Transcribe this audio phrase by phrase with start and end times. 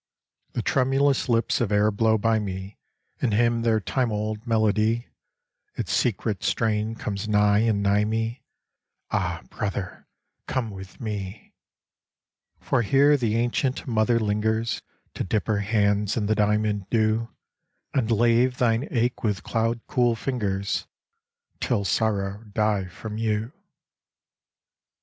[0.53, 2.79] The tremulous lips of air blow by me
[3.21, 5.09] And hymn their time old melody:
[5.75, 8.41] Its secret strain comes nigh and nigh me:'
[9.11, 10.07] Ah, brother,
[10.47, 11.53] come with me;
[12.05, 14.81] * For here the ancient mother lingers
[15.13, 17.29] To dip her hands in the diamond dew,
[17.93, 20.87] And lave thine ache with cloud cool fingers
[21.59, 23.51] Till sorrow die from you.'